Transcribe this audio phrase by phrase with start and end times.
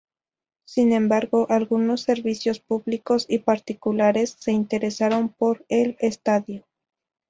[0.65, 6.65] Sin embargo, algunos servicios públicos y particulares se interesaron por el estadio.